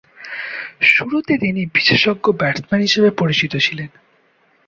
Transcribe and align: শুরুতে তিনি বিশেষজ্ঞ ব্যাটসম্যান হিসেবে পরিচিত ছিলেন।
শুরুতে 0.87 1.33
তিনি 1.37 1.61
বিশেষজ্ঞ 1.75 2.25
ব্যাটসম্যান 2.31 2.81
হিসেবে 2.81 3.09
পরিচিত 3.11 3.53
ছিলেন। 3.57 3.89